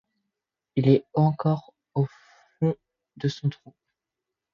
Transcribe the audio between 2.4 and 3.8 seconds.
fond de son trou.